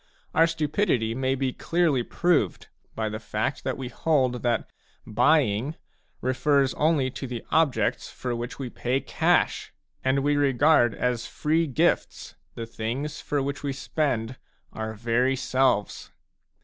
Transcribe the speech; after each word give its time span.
Our 0.33 0.47
stupidity 0.47 1.13
may 1.13 1.35
be 1.35 1.53
clearly 1.53 2.01
proved 2.01 2.69
by 2.95 3.07
the 3.07 3.19
fact 3.19 3.63
that 3.63 3.77
we 3.77 3.87
hold 3.89 4.41
that 4.41 4.67
"buying" 5.05 5.75
refers 6.21 6.73
only 6.73 7.11
to 7.11 7.27
the 7.27 7.45
objects 7.51 8.09
for 8.09 8.35
which 8.35 8.57
we 8.57 8.71
pay 8.71 8.99
cash; 8.99 9.71
and 10.03 10.23
we 10.23 10.37
regard 10.37 10.95
as 10.95 11.27
free 11.27 11.67
gifts 11.67 12.33
the 12.55 12.65
things 12.65 13.21
for 13.21 13.43
which 13.43 13.61
we 13.61 13.73
spend 13.73 14.37
our 14.73 14.95
very 14.95 15.35
selves. 15.35 16.09